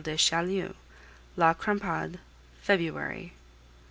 DE 0.03 0.17
CHAULIEU 0.17 0.73
LA 1.37 1.53
CRAMPADE, 1.53 2.17
February. 2.59 3.33